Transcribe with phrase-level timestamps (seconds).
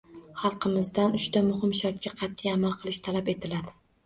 [0.43, 3.79] Xalqimizdan uchta muhim shartga qatʼiy amal qilish talab etiladi.